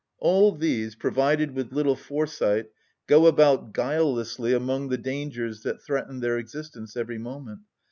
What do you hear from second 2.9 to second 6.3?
go about guilelessly among the dangers that threaten